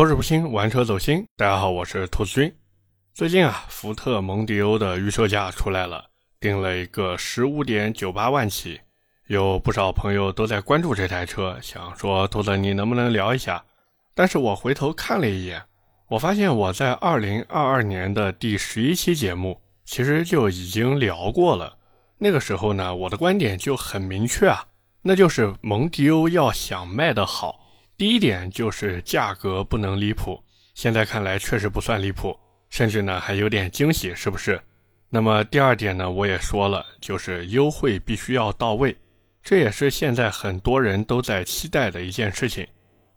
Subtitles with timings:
[0.00, 1.26] 口齿不清，玩车走心。
[1.36, 2.50] 大家好，我是兔子君。
[3.12, 6.02] 最近啊，福特蒙迪欧的预售价出来了，
[6.40, 8.80] 定了一个十五点九八万起。
[9.26, 13.62] 有不少朋友都在关注这台车，想说兔子你能不能聊一下？
[14.14, 15.62] 但是我回头看了一眼，
[16.08, 21.76] 我发现我在二零二二年的第十一期节目其实就已经聊过了。
[22.16, 24.64] 那个时候呢，我的观点就很明确啊，
[25.02, 27.59] 那就是蒙迪欧要想卖得好。
[28.00, 30.42] 第一点就是价格不能离谱，
[30.72, 32.34] 现在看来确实不算离谱，
[32.70, 34.58] 甚至呢还有点惊喜，是不是？
[35.10, 38.96] 那么第二点呢，我也说了，就是优惠必须要到位，
[39.42, 42.66] 这也是现在很多人都在期待的一件事情。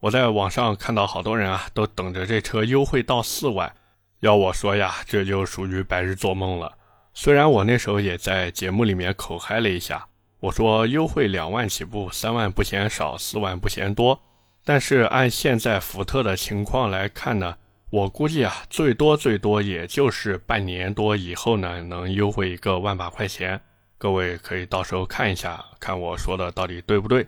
[0.01, 3.73] 我在网上看到好多人啊，都等着这车优惠到四万，
[4.19, 6.69] 要我说呀，这就属于白日做梦了。
[7.13, 10.05] 虽然我那时候也在节目里面口嗨了一下，
[10.41, 14.19] 我说优惠两万起步，三万不嫌少，四万不嫌多。
[14.65, 17.57] 但是按现在福特的情况来看呢，
[17.89, 23.59] 我估计啊，最多最多也就是半年多以后呢，能优惠一个万把块钱。
[23.97, 27.27] 各位可以到时候看一下，看我说的到底对不对。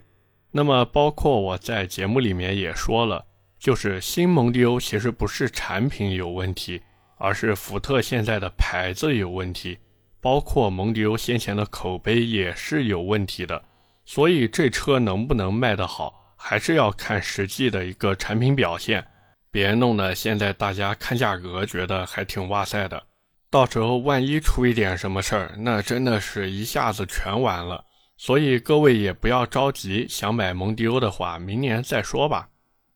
[0.51, 3.25] 那么包括我在节目里面也说了，
[3.59, 6.81] 就是新蒙迪欧其实不是产品有问题，
[7.17, 9.77] 而是福特现在的牌子有问题，
[10.21, 13.61] 包括蒙迪欧先前的口碑也是有问题的。
[14.05, 16.24] 所以这车能不能卖得好？
[16.47, 19.03] 还是要看实际的一个产品表现，
[19.49, 23.01] 别弄得现在大家看价格觉得还挺哇塞的，
[23.49, 27.83] 到时候万一出一点什么事儿，那真的是一下子全完了。
[28.15, 32.49] 所以各位也不要着急，想买蒙迪欧的话，明年再说吧。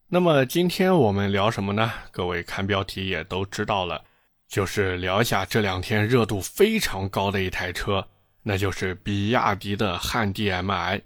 [0.09, 1.91] 那么今天我们聊什么呢？
[2.11, 4.03] 各位看标题也都知道了，
[4.47, 8.07] 就是聊一下这两天热度非常高的一台车，
[8.43, 11.01] 那就是比亚迪的汉 DM-i。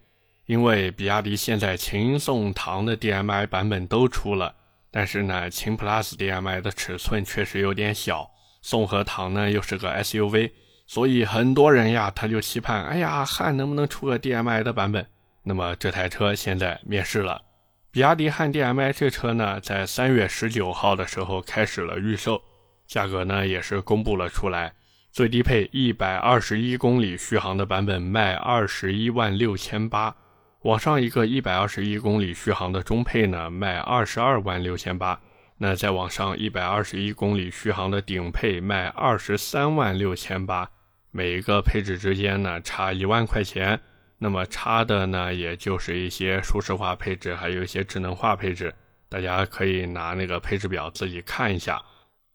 [0.45, 4.53] 因为比亚迪现在秦宋唐的 DM-i 版本都出了，
[4.91, 8.29] 但是呢，秦 PLUS DM-i 的尺寸确实有点小，
[8.61, 10.51] 宋和唐呢又是个 SUV，
[10.85, 15.07] 所以很多人呀他就期盼，哎呀，汉能不能出个 DM-i 的版本？
[15.43, 17.41] 那么这台车现在面世了，
[17.89, 22.41] 比亚迪汉 DM-i 这车呢，在三月十九号的时候开始了预售，
[22.85, 24.73] 价格呢也是公布了出来，
[25.11, 30.13] 最低配一百二十一公里续航的版本卖二十一万六千八。
[30.63, 35.19] 往上一个一百二十一公里续航的中配呢，卖二十二万六千八。
[35.57, 40.69] 那再往上一百二十一公里续航的顶配卖二十三万六千八。
[41.11, 43.79] 每一个配置之间呢差一万块钱。
[44.17, 48.73] 那么差的呢，也就是一些舒适化配置，还有一些智能化配置。
[49.09, 51.81] 大家可以拿那个配置表自己看一下。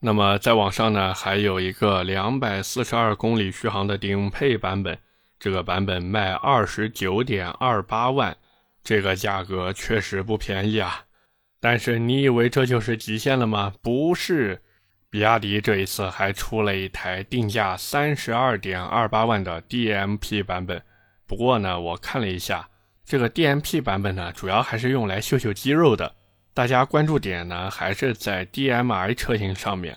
[0.01, 4.99] 那么再往上呢，还有一个两百四十二公里续航的顶配版本。
[5.39, 8.37] 这个版本卖二十九点二八万，
[8.83, 11.05] 这个价格确实不便宜啊。
[11.61, 13.73] 但是你以为这就是极限了吗？
[13.83, 14.63] 不是，
[15.11, 20.83] 比亚迪这一次还出了一台定价三十二点二八万的 DMP 版本。
[21.27, 22.69] 不过呢，我看了一下，
[23.05, 26.15] 这个 DMP 版本呢，主要还是用来秀秀肌肉的。
[26.55, 29.97] 大家关注点呢，还是在 DMI 车型上面。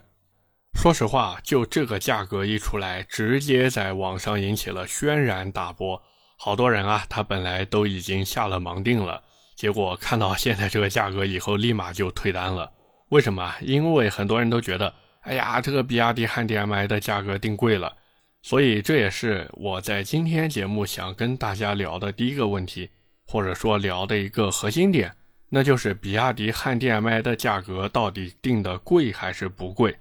[0.74, 6.02] 说实话，就这个价格一出来，直接在网上引起了轩然大波。
[6.38, 9.22] 好多人啊，他本来都已经下了盲定了，
[9.56, 12.72] 结果看到现在这个价格以后，立马就退单了。
[13.10, 13.54] 为什么？
[13.62, 17.94] 因为很多人都觉得，哎呀，这个比亚迪汉 DM-i 的价格定贵了。
[18.42, 22.90] 所以这也是我在今天节目想跟大家聊的第一个问题，
[23.28, 25.16] 或者说聊的一个核心点，
[25.50, 29.96] 那就是比亚迪汉 DM-i 的价格到底定的贵还是不贵？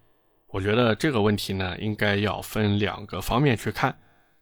[0.52, 3.96] 我觉得这个问题呢，应该要分两个方面去看。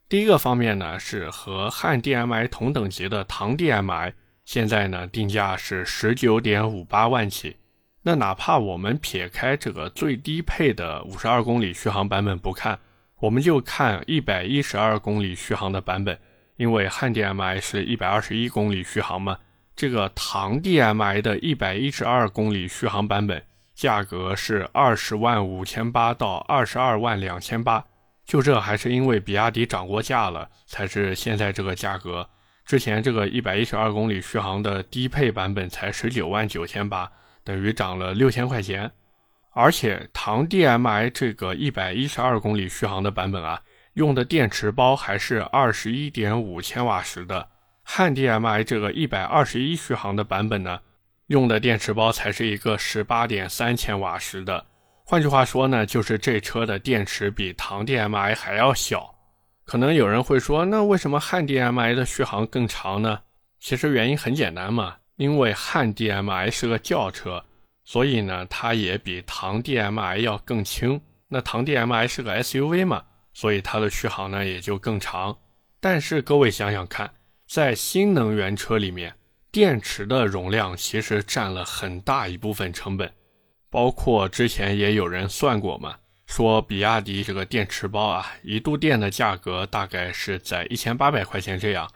[0.09, 4.15] 第一个方面呢，是和汉 DM-i 同等级的唐 DM-i，
[4.47, 7.57] 现在呢定价是十九点五八万起。
[8.03, 12.79] 那哪怕我们撇开这个最低配的五十二公里续航版本不看，
[13.21, 16.19] 我们就看一百一十二公里续航的版本，
[16.57, 19.37] 因为汉 DM-i 是一百二十一公里续航嘛，
[19.77, 23.43] 这个唐 DM-i 的一百一十二公里续航版本。
[23.79, 27.85] 价格是二十万五千八到二十二万两千八，
[28.25, 32.29] 就这还是因为比亚迪涨过价了，才是现在这个价格。
[32.67, 37.09] 之前这个一百一十二公里续航的低配版本才十九万九千八，
[37.45, 38.91] 等于涨了六千块钱。
[39.53, 47.49] 而且唐 DM-i 这个一百一十二公里续航的版本啊，用的电池包还是二十一点五千瓦时的，
[47.85, 50.81] 汉 DM-i 这个一百二十一续航的版本呢。
[51.29, 54.67] 用的电池包才是一个十八点三千瓦时的，
[55.05, 59.15] 换句话说呢，就是这车的电池比唐 DM-i 还要小。
[59.65, 63.21] 可能有人会说，那为什么汉 DM-i 的续航更长呢？
[63.61, 67.45] 其实原因很简单嘛，因为汉 DM-i 是个轿车，
[67.85, 70.99] 所以呢，它也比唐 DM-i 要更轻。
[71.29, 73.05] 那唐 DM-i 是个 SUV 嘛，
[73.35, 75.37] 所以它的续航呢也就更长。
[75.79, 77.13] 但是各位想想看，
[77.47, 79.15] 在新能源车里面，
[79.51, 83.13] 电池的容量其实占了很大一部分成本。
[83.71, 85.97] 包括之前也有人算过嘛，
[86.27, 91.91] 说比亚迪这个电池包啊，一度电的价格大概是在一千八百块钱这样。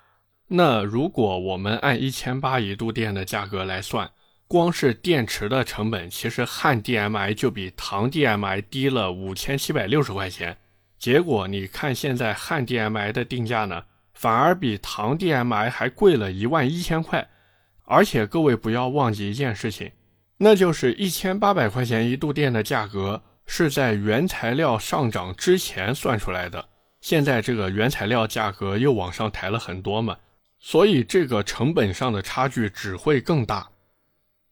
[0.48, 4.10] 那如果我们按一千八一度电的价格来算，
[4.46, 10.58] 光是电池的成本，其实汉 DM-i 就比唐 DM-i 低了五千七百六十块钱。
[10.98, 17.26] 结果你看现在汉 DM-i 的定价呢，反而比唐 DM-i 还贵了一万一千块。
[17.84, 19.92] 而且各位不要忘记一件事情，
[20.38, 26.68] 那就是一千八百块钱一度电的价格是在原材料上涨之前算出来的。
[27.00, 30.16] 现在这个原材料价格又往上抬了很多嘛，
[30.60, 33.68] 所以这个成本上的差距只会更大。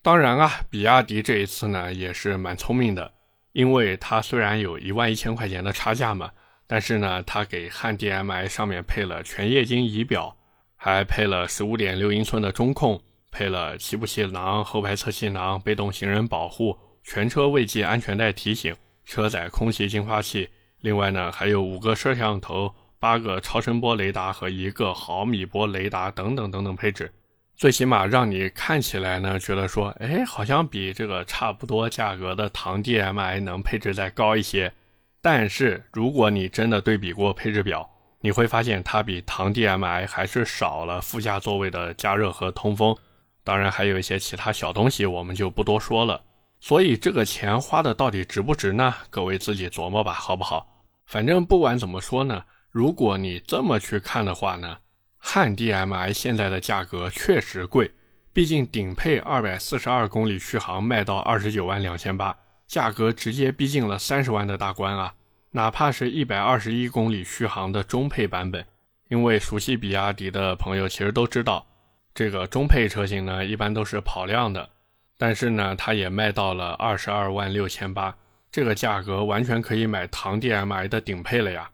[0.02, 3.12] 当然啊，比亚迪这一次呢也是蛮聪明的，
[3.52, 6.30] 因为它虽然有一万一千块钱的差价嘛，
[6.66, 10.36] 但是呢，它给汉 DM-i 上面配了全液晶仪表，
[10.74, 13.00] 还配了十五点六英寸的中控，
[13.30, 18.74] 配了七部气囊、后排侧气囊、被动行人保护、全车未系安全带提醒、
[19.04, 20.48] 车载空气净化器，
[20.80, 27.12] 另外呢还有五个摄像头、八个超声波雷达和一个毫米波雷达等等等等配置。
[27.56, 34.72] 最起码让你看起来呢，觉得说，哎，好像比这个差不多价格的唐 DM-i 能配置再高一些。
[35.20, 37.86] 但是如果你真的对比过配置表，
[38.22, 42.96] 你会发现它比唐 DM-i 还是少了副驾座位的加热和通风，
[43.42, 46.22] 当然还有一些其他小东西，我们就不多说了。
[46.60, 48.94] 所以这个钱花的到底值不值呢？
[49.08, 50.84] 各位自己琢磨吧，好不好？
[51.06, 54.78] 反正不管怎么说呢，如果你这么去看的话呢。
[55.22, 57.90] 汉 DM-i 现在的价格确实贵，
[58.32, 62.34] 毕竟顶配二百四十二公里续航卖到二十九万两千八，
[62.66, 65.12] 价格直接逼近了三十万的大关啊！
[65.50, 68.64] 哪怕是一百二十一公里续航的中配版本，
[69.08, 71.66] 因为熟悉比亚迪的朋友其实都知道，
[72.14, 74.68] 这个中配车型呢一般都是跑量的，
[75.16, 78.16] 但是呢它也卖到了二十二万六千八，
[78.50, 81.70] 这个价格完全可以买唐 DM-i 的顶配了呀！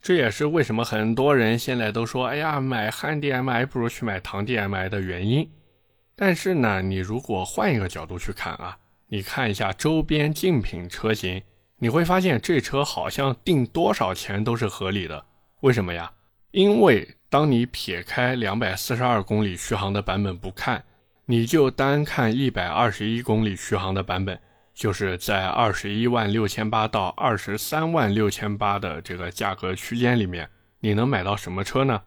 [0.00, 5.50] 这也是为什么很多人现在都说：“哎呀，买汉 DM-i 不如去买唐 DM-i 的原因。”
[6.14, 11.42] 但是呢，你如果换一个角度去看啊，你看一下周边竞品车型，
[11.78, 15.24] 你会发现这车好像定多少钱都是合理的。
[15.60, 16.12] 为什么呀？
[16.52, 20.84] 因为当你撇开两百四十二公里续航的版本不看，
[21.26, 24.38] 你就单看一百二十一公里续航的版本。
[24.74, 30.48] 就是在二十一万六千八到二十三万六千八的这个价格区间里面，
[30.78, 32.00] 你能买到什么车呢？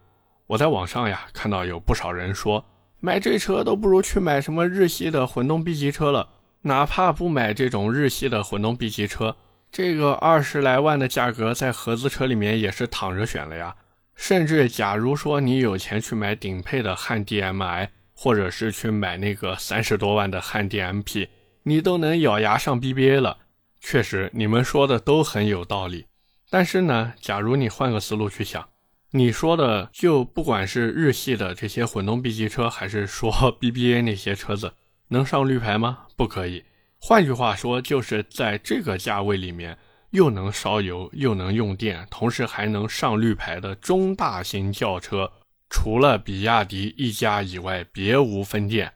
[0.48, 2.66] 我在网上呀看到有不少人说，
[3.02, 6.30] 买这车都不如去买什么日系的混动 B 级车了。
[6.62, 9.36] 哪怕不买这种日系的混动 B 级车，
[9.70, 13.76] 这个二十来万的价格在合资车里面也是躺着选了呀。
[14.22, 21.28] 甚至假如说你有钱去买顶配的汉 DM-i，或者是去买那个三十多万的汉 DM-P。
[21.64, 23.40] 你都能咬牙上 BBA 了，
[23.80, 26.06] 确实，你们说的都很有道理。
[26.52, 28.70] 但是呢，假如你换个思路去想，
[29.10, 34.72] 你说的就不管是日系的这些混动 B 级车，还是说 BBA 那些车子，
[35.08, 36.06] 能上绿牌吗？
[36.16, 36.64] 不可以。
[37.00, 39.80] 换句话说，就是在这个价位里面，
[40.12, 45.32] 又能烧油又能用电，同时还能上绿牌的中大型轿车，
[45.70, 48.94] 除了比亚迪一家以外，别无分店。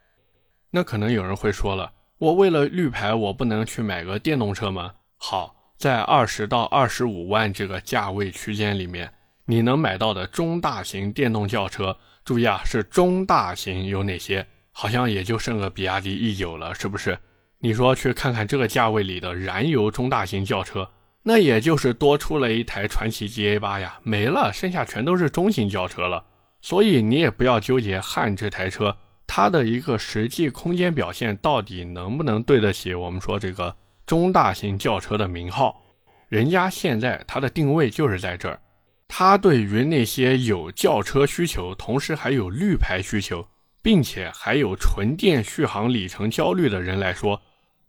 [0.72, 1.92] 那可能有人会说了。
[2.18, 4.94] 我为了绿牌，我不能去买个电动车吗？
[5.18, 9.12] 好，在二十到二十五万这个价位区间里面，
[9.46, 14.46] 你能买到的中大型电动轿车，注意啊，是中大型有哪些？
[14.72, 17.18] 好像也就剩个比亚迪 E 九了，是不是？
[17.60, 20.90] 你说去看看这个价位里的燃油中大型轿车，
[21.28, 26.24] 那也就是多出了一台传祺 GA 八呀，没了，剩下全都是中型轿车了。
[26.62, 28.96] 所以你也不要纠结汉这台车。
[29.26, 35.82] 它的一个实际空间表现到底能不能对得起我们说这个中大型轿车的名号？
[36.30, 38.60] 人家现在它的定位就是在这儿，
[39.08, 43.48] 它对于那些有轿车需求，同时还有绿牌需求，
[43.82, 47.42] 并且还有纯电续航里程焦虑的人来说，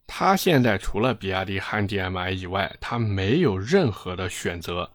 [0.07, 4.91] 它现在除了比亚迪汉 DM-i 以外，它没有任何的选择。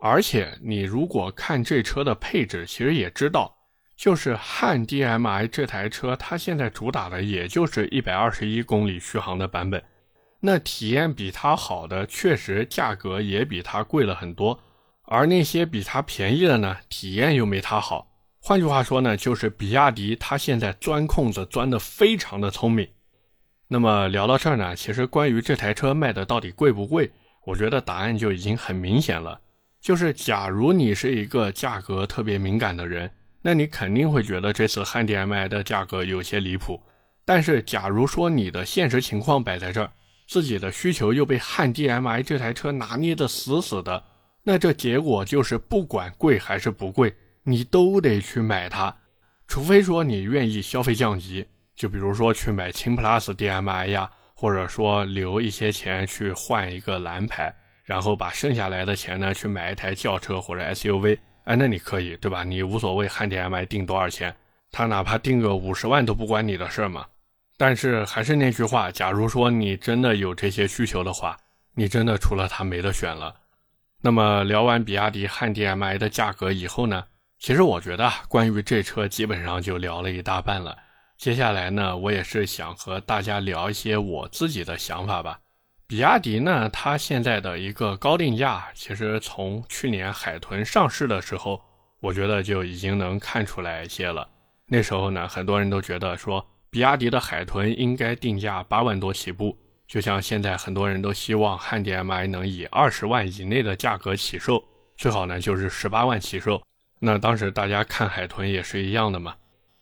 [0.00, 3.54] 而且你如果看这车的配置，其实也知道。
[3.96, 9.82] 就是汉 DM-i 这台车，它现在主打的也就是一百二十一公里续航的版本，
[10.38, 14.60] 那体验比它好的，确实价格也比它贵了很多。
[15.02, 18.06] 而那些比它便宜的呢，体验又没它好。
[18.40, 22.88] 换句话说呢，就是比亚迪它现在钻空子钻得非常的聪明。
[23.70, 27.10] 那么聊到这儿呢，其实关于这台车卖的到底贵不贵，
[27.44, 29.38] 我觉得答案就已经很明显了，
[29.78, 33.10] 就是假如你是一个价格特别敏感的人，
[33.42, 36.80] 那你肯定会觉得这次汉 DM-i 的价格有些离谱。
[37.26, 39.92] 但是假如说你的现实情况摆在这儿，
[40.26, 44.02] 自己的需求又被汉 DM-i 这台车拿捏的死死的，
[44.44, 48.96] 那这结果就是不管贵还是不贵，你都得去买它，
[49.46, 51.46] 除非说你愿意消费降级。
[51.78, 57.54] 就比如说去买秦 Plus DM-i 呀，或者说留一些钱去换一个蓝牌，
[57.84, 62.42] 然后把剩下来的钱呢去买一台轿车或者 SUV，哎，那你可以，对吧？
[62.42, 64.34] 你无所谓汉 DM-i 定多少钱，
[64.72, 67.06] 他哪怕定个五十万都不关你的事儿嘛。
[67.56, 71.36] 但是还是那句话，假如说你真的有这些需求的话，
[71.76, 73.32] 你真的除了它没得选了。
[74.02, 77.04] 那么聊完比亚迪汉 DM-i 的价格以后呢，
[77.38, 80.76] 其实我觉得关于这车基本上就聊了一大半了。
[81.18, 85.40] 接下来呢，我也是想和大家聊一些我自己的想法吧。
[85.88, 91.60] 比亚迪呢，它现在的一个高定价，其实从去年海豚上市的时候，
[91.98, 94.28] 我觉得就已经能看出来一些了。
[94.66, 99.58] 那时候呢，很多人都觉得说，比亚迪的海豚应该定价八万多起步，
[99.88, 104.62] 就像现在很多人都希望汉 DM-i 能以二十万以内的价格起售，
[104.96, 106.62] 最好呢就是十八万起售。
[107.00, 109.34] 那当时大家看海豚也是一样的嘛。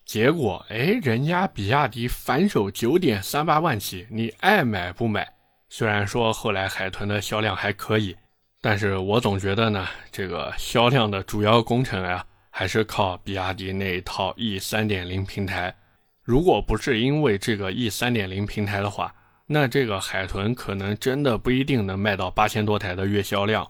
[0.07, 5.27] 结果，哎，人家比亚迪反手九点三八万起，你爱买不买？
[5.69, 8.17] 虽然说后来海豚的销量还可以，
[8.61, 15.75] 但是我总觉得呢，这个销量的主要功臣呀，还是靠比亚迪那一套 E 三点零平台。
[16.23, 19.13] 如果不是因为这个 E 三点零平台的话，
[19.47, 23.69] 那这个海豚可能真的不一定能卖到八千多台的月销量。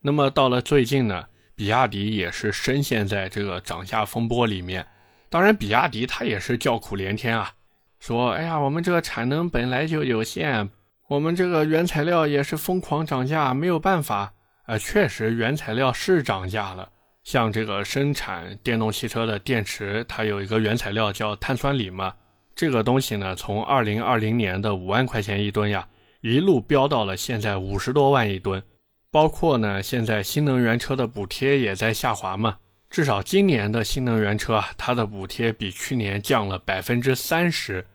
[0.00, 4.84] 那么到了最近呢，比亚迪也是深陷在这个涨价风波里面。
[5.32, 7.52] 当然，比亚迪它也是叫苦连天啊，
[7.98, 10.68] 说：“哎呀，我们这个产能本来就有限，
[11.08, 14.34] 我们这个原材料也是疯狂涨价，没有办法。”
[14.68, 16.86] 啊，确实原材料是涨价了。
[17.24, 22.12] 像这个生产电动汽车的电池，它有一个原材料叫碳酸锂嘛，
[22.54, 25.88] 这个东西呢，从二零二零年的五万块钱一吨呀，
[26.20, 28.62] 一路飙到了现在五十多万一吨。
[29.10, 32.58] 包括呢，现在新能源车的补贴也在下滑嘛。
[32.92, 37.86] 至少今年的新能源车啊，它的补贴比去年降了百分之三十，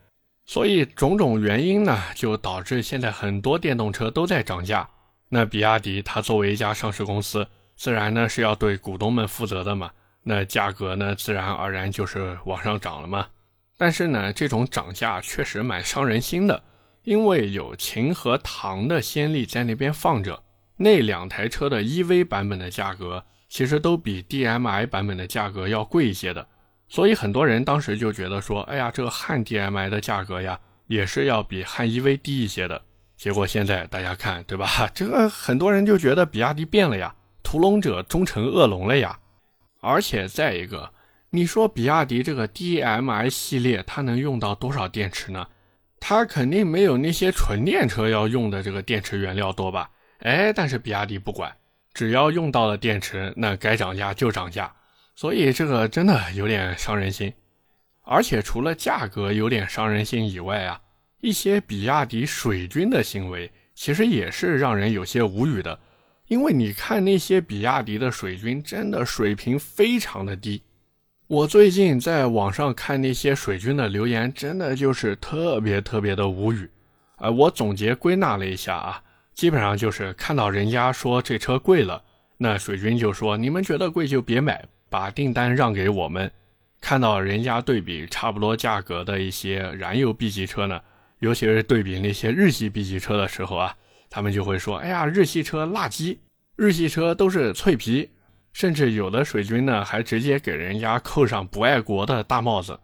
[0.44, 4.88] 所以种种原因呢，就导致现在很多电动车都在涨价。
[5.28, 9.92] 那比亚迪它作为一家上市公司，自然呢是要对股东们负责的嘛，
[10.24, 13.28] 那价格呢自然而然就是往上涨了嘛。
[13.76, 16.60] 但是呢，这种涨价确实蛮伤人心的，
[17.04, 20.42] 因为有秦和唐的先例在那边放着，
[20.78, 23.24] 那两台车的 EV 版本的价格。
[23.48, 26.46] 其实都比 DM-i 版本的价格要贵一些的，
[26.88, 32.82] 所以很多人当时就觉得说，哎呀，这个汉 DM-i 的价格呀，也是要比汉 EV 低一些的。
[33.16, 34.88] 结果现在大家看，对吧？
[34.94, 39.18] 这个很多人就觉得比亚迪变了呀，屠龙者终成恶龙了呀。
[39.80, 40.92] 而且再一个，
[41.30, 45.46] 你说比亚迪这个 DM-i 系列，它能用到多少电池呢？
[46.00, 49.90] 它肯定没有那些纯电车要用的这个电池原料多吧？
[50.20, 51.52] 哎，但是比亚迪不管。
[51.94, 54.72] 只要用到了电池，那该涨价就涨价，
[55.14, 57.32] 所以这个真的有点伤人心。
[58.02, 60.80] 而且除了价格有点伤人心以外啊，
[61.20, 65.78] 一些比亚迪水军的行为其实也是让人有些无语的。
[66.28, 70.62] 因为你看那些比亚迪的水军，真的水平非常的低。
[71.26, 76.70] 我最近在网上看那些水军的留言，真的就是特别特别的无语。
[77.16, 79.02] 啊，我总结归纳了一下啊。
[79.38, 82.02] 基本上就是看到人家说这车贵了，
[82.38, 86.28] 那水军就说你们觉得贵就别买，把订单让给我们。
[86.80, 90.80] 看到人家对比差不多价格的一些燃油 B 级车呢，
[91.20, 93.76] 尤其是对比那些日系 B 级车的时候啊，
[94.10, 96.18] 他们就会说：“哎呀，日系车垃圾，
[96.56, 98.10] 日系车都是脆皮。”
[98.52, 102.76] 甚至有的水军呢，还直接给人家扣上不爱国的大帽子。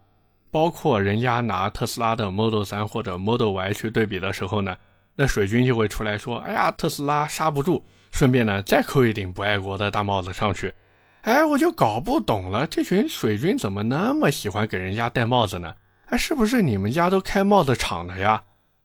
[0.52, 4.76] 包括人家拿特斯拉的 Model 3或者 Model Y 去对比的时候呢。
[5.16, 10.72] 那水军就会出来说：“哎呀，特斯拉刹不住。”顺便呢，再扣一顶不爱国的大帽子上去。
[11.22, 15.74] 哎，我就搞不懂了，这群水军怎么那么喜欢给人家戴帽子呢？
[16.06, 18.42] 哎，是不是你们家都开帽子厂的呀？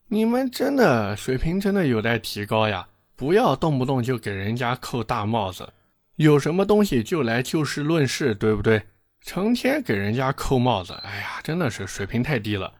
[0.07, 2.88] 你们真的水平真的有待提高呀！
[3.15, 5.67] 不要动不动就给人家扣大帽子，
[6.15, 8.81] 有什么东西就来就事论事，对不对？
[9.21, 12.74] 成天给人家扣帽子，哎呀，真的是水平太低了。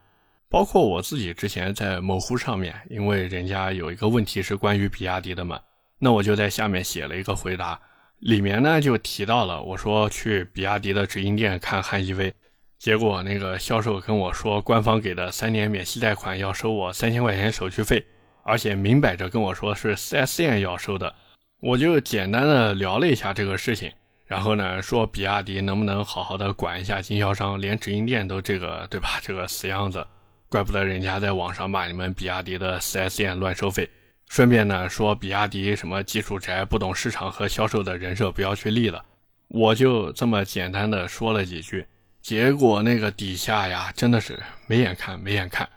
[0.50, 5.60] 包括我自己之前在某乎上面，因为人家有一个问题是关于比亚迪的嘛，
[6.00, 7.80] 那我就在下面写了一个回答，
[8.18, 12.32] 里面呢就提到了，我说去比亚迪的直营店看汉 EV，
[12.80, 18.04] 结果那个销售跟我说，官方给的三年免息贷款要收我三千块钱手续费，
[18.42, 21.14] 而且明摆着跟我说是 4S 店要收的。
[21.60, 23.92] 我就简单的聊了一下这个事情，
[24.26, 29.20] 然后呢说比亚迪能不能好好的管一下经销商，连直营店都这个对吧？
[29.22, 30.04] 这个死样子，
[30.50, 33.88] 怪不得人家在网上骂你们比亚迪的 4S 店乱收费。
[34.28, 39.00] 顺便呢说比亚迪什么技术宅，不懂市场和销售的人设不要去立了。
[39.46, 41.86] 我就这么简单的说了几句。
[42.20, 45.68] 结果那个底下呀，真的是没眼看，没眼看。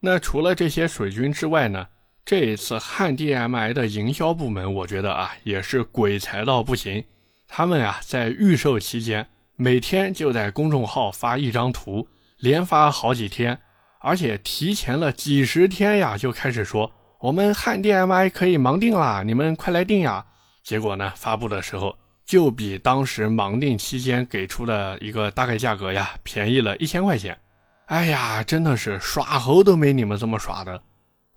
[0.00, 1.86] 那除了这些水军之外呢，
[2.24, 7.04] 这一次汉 DMI 的营销部门，我觉得啊，也是鬼才到不行。
[7.46, 13.58] 他们呀，在预售期间，每天就在公众号发一张图，连发好几天，
[14.06, 20.24] 而且提前了几十天呀，就开始说我们汉 DMI 可以盲定啦，你们快来定呀。
[20.62, 21.98] 结果呢，发布的时候。
[22.24, 27.38] 就比当时盲定期间给出的一个大概价格呀，便宜了一千块钱。
[27.84, 30.82] 哎呀，真的是耍猴都没你们这么耍的。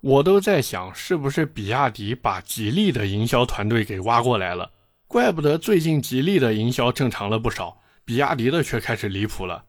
[0.00, 4.72] 我都在想，是不是比亚迪把吉利的营销团队给挖过来了？
[5.06, 9.64] 怪不得最近吉利的营销正常了不少，比亚迪的却开始离谱了。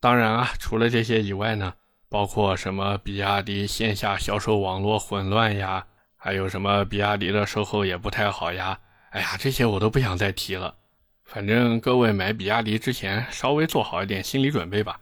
[0.00, 1.74] 当然啊，除了这些以外呢，
[2.08, 5.86] 包括什么比亚迪线下销售网络混乱呀，
[6.16, 8.78] 还有什么比亚迪的售后也不太好呀。
[9.10, 10.74] 哎呀，这些我都不想再提了。
[11.24, 15.00] 反正各位买比亚迪之前，稍微做好一点心理准备吧。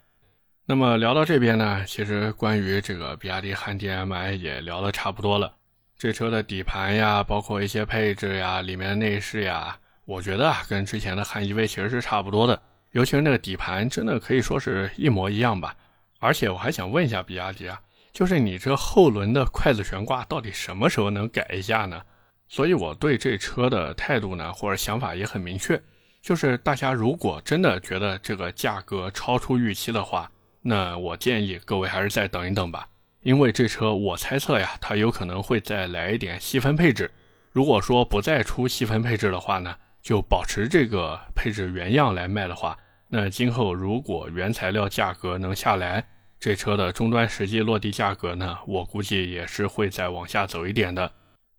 [0.67, 5.53] 那么聊到这边呢，其实关于这个比亚迪汉 DM-i 也聊得差不多了。
[5.97, 12.61] 这车的底盘呀，包括一些配置呀，里面内饰呀，我觉得啊，跟之前的汉 EV 其实是差不多的。
[12.91, 15.75] 尤其是那个底盘，真的可以说是一模一样吧。
[16.19, 17.81] 而且我还想问一下比亚迪啊，
[18.13, 22.03] 就是你这后轮的筷子悬挂到底什么时候能改一下呢？
[22.49, 25.81] 所以我对这车的态度呢，或者想法也很明确，
[26.23, 30.31] 就是大家如果真的觉得这个价格超出预期的话，
[30.63, 32.89] 那我建议各位还是再等一等吧。
[33.23, 37.11] 因为这车我猜测呀，它有可能会再来一点细分配置。
[37.51, 46.07] 如果说不再出细分配置的话呢，就保持这个配置原样来卖的话，那今后如果原材料价格能下来，
[46.39, 51.11] 这车的终端实际落地价格呢，我估计也是会再往下走一点的。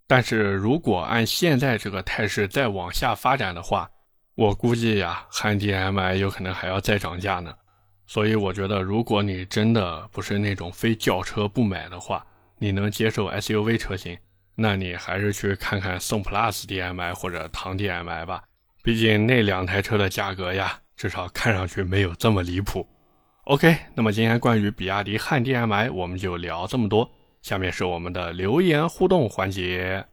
[0.07, 3.89] 但是如果按现在这个态势再往下发展的话，
[4.35, 7.53] 我估计呀，汉 DM-i 有可能还要再涨价呢。
[8.05, 12.25] 所以我觉得，如果你真的不是那种非轿车不买的话，
[12.57, 14.17] 你能接受 SUV 车型，
[14.55, 18.43] 那你还是去看看宋 PLUS DM-i 或者唐 DM-i 吧。
[18.81, 22.87] 毕竟那两台车的价格呀，至少看上去没有这么离谱。
[23.47, 27.09] OK，那么今天关于比亚迪汉 DM-i 我们就聊这么多。
[27.41, 30.05] 下面是我们的留言互动环节。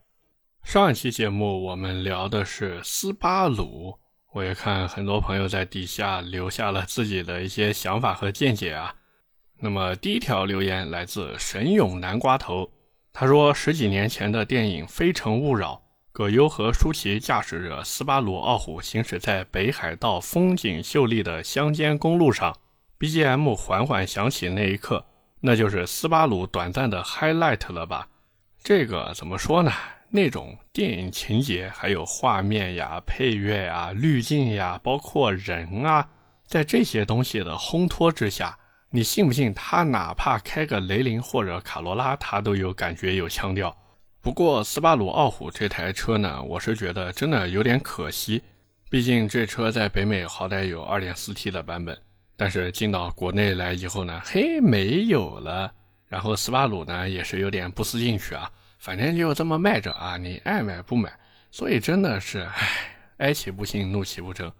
[0.63, 3.99] 上一期节目我们聊的是斯巴鲁，
[4.31, 8.95] 我也看很多朋友在底下留下了自己的一些想法和见解啊。
[9.59, 12.71] 那么第一条留言来自神勇南瓜头，
[13.11, 15.73] 他说十几年前的电影《非诚勿扰》，
[16.13, 22.55] 葛优和舒淇驾驶着斯巴鲁傲虎行驶在北海道风景秀丽的乡间公路上
[23.05, 25.05] ，BGM 缓缓响起那一刻。
[25.41, 28.07] 那就是斯巴鲁短暂的 highlight 了吧？
[28.63, 29.71] 这个怎么说呢？
[30.09, 36.09] 那种电影情节，还有画面呀、配乐呀、滤镜呀，包括人啊，
[36.47, 38.57] 在这些东西的烘托之下，
[38.89, 43.75] 你信不信他哪怕开个雷凌或者卡罗拉，他都有感觉有腔调。
[44.21, 48.41] 不过斯巴鲁傲虎这台车呢，我是觉得真的有点可惜，
[48.89, 51.95] 毕竟这车在北美好歹有 2.4T 的版本。
[52.37, 55.71] 但是进到国内来以后呢，嘿，没有了。
[56.07, 61.11] 然后斯巴鲁呢也是有点不思进取啊，反正就这么卖着啊，你爱买不买。
[61.49, 62.67] 所以真的是，唉，
[63.17, 64.51] 哀其不幸，怒其不争。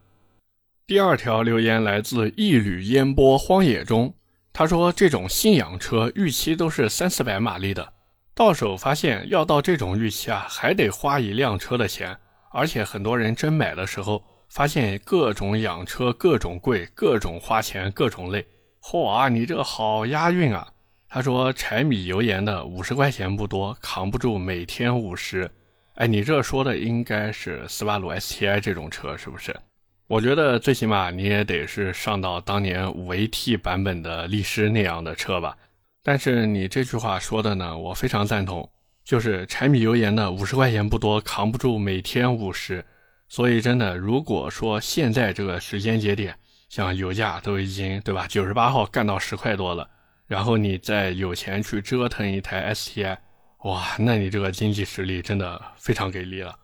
[0.87, 4.13] 第二条留言来自一缕烟波荒野中，
[4.53, 7.93] 他说这种信仰车预期都是三四百马力的，
[8.33, 12.17] 到手发现要到这种预期啊，还得花一辆车的钱，
[12.51, 14.23] 而且很多人真买的时候。
[14.49, 18.45] 发现各种养车，各种贵，各种花钱，各种累。
[18.81, 20.67] 嚯啊，你这好押韵啊！
[21.07, 25.49] 他说柴米油盐的五十块钱不多，扛不住每天五十。
[25.95, 29.55] 哎，你这说的应该是斯巴鲁 STI 这种车是不是？
[30.07, 35.57] 我觉得最起码你也得是上到当年五 AT 版本的力狮那样的车吧。
[36.03, 38.69] 但是你这句话说的呢，我非常赞同，
[39.03, 42.85] 就是柴米油盐的五十块钱不多，扛不住每天五十。
[43.27, 46.37] 所以，真的，如果说现在这个时间节点，
[46.69, 49.89] 像油价都已经对吧，九十八号干到十块多了，
[50.27, 53.17] 然后你再有钱去折腾一台 STI，
[53.63, 56.55] 哇，那你这个经济实力真的非常给力了。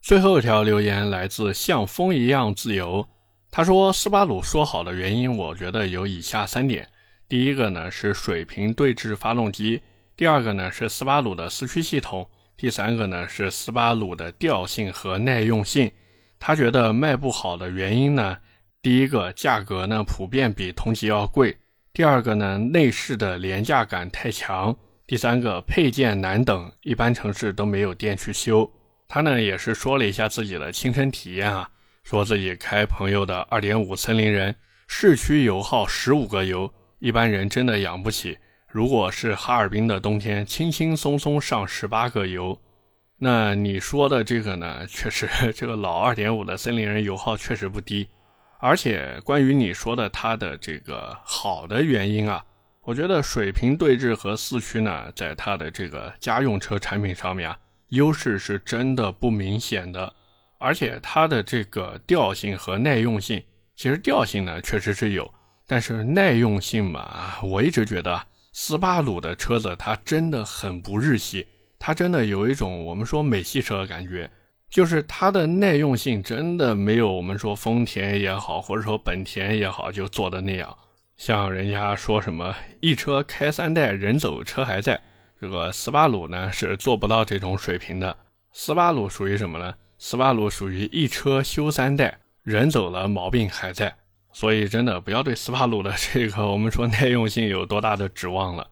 [0.00, 3.06] 最后一条留言来自像风一样自由，
[3.50, 6.88] 他说斯巴鲁说好的原因，我觉得有以下三点：
[7.28, 9.80] 第一个呢是水平对置发动机；
[10.16, 12.24] 第二个呢是斯巴鲁的四驱系统；
[12.56, 15.90] 第三个呢是斯巴鲁的调性和耐用性。
[16.38, 18.38] 他觉得卖不好的原因呢，
[18.80, 21.52] 第一个价格呢普遍比同级要贵；
[21.92, 24.74] 第二个呢内饰的廉价感太强；
[25.06, 28.68] 第三个配件难等，一般城市都没有店去修。
[29.06, 31.70] 他呢也是说了一下自己的亲身体验啊，
[32.02, 34.54] 说自己开朋友的2.5森林人，
[34.88, 38.38] 市区油耗15个油，一般人真的养不起。
[38.72, 42.58] 如果是哈尔滨的冬天，轻轻松松上18个油。
[43.18, 48.08] 那你说的这个呢，确实 这个老2.5的森林人油耗确实不低。
[48.58, 52.42] 而且关于你说的它的这个好的原因啊，
[52.80, 57.58] 我觉得水平对置和四驱呢，在它的这个家用车产品上面啊。
[57.90, 60.10] 优势是真的不明显的，
[60.56, 63.42] 而且它的这个调性和耐用性，
[63.76, 65.30] 其实调性呢确实是有，
[65.66, 68.18] 但是耐用性嘛，我一直觉得
[68.52, 71.46] 斯巴鲁的车子它真的很不日系，
[71.78, 74.30] 它真的有一种我们说美系车的感觉，
[74.68, 80.76] 就是它的耐用性真的没有我们说丰田也好，或者说本田也好就做的那样，
[81.16, 85.00] 像人家说什么一车开三代，人走车还在。
[85.40, 88.16] 这个斯巴鲁呢是做不到这种水平的。
[88.52, 89.74] 斯巴鲁属于什么呢？
[89.98, 93.96] 斯巴鲁属于一车修三代，人走了毛病还在。
[94.32, 98.66] 所以真的不要对斯巴鲁的 这个我们说耐用性有多大的指望了。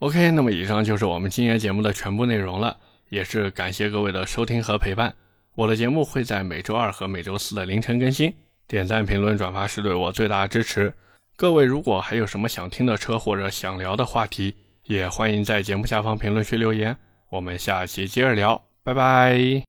[0.00, 2.76] OK，那么以上就是我们今天节目的全部内容了，
[3.08, 5.14] 也是感谢各位的收听和陪伴。
[5.54, 8.32] 我的节目会在每周二和每周四的凌晨更新，
[8.68, 10.92] 点赞、评论、转发是对我最大的支持。
[11.36, 16.96] 各位如果还有什么想听的车或者想聊的话题，也欢迎在节目下方评论区留言，
[17.28, 19.67] 我们下期接着聊，拜拜。